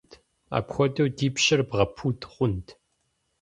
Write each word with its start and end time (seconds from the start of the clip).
Апхуэдэу 0.57 1.07
ди 1.17 1.27
пщыр 1.33 1.61
бгъэпуд 1.69 2.19
хъунт! 2.31 2.67